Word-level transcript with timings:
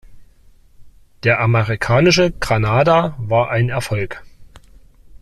Der 1.21 1.39
amerikanische 1.41 2.31
Granada 2.31 3.13
war 3.19 3.51
ein 3.51 3.69
Erfolg. 3.69 4.23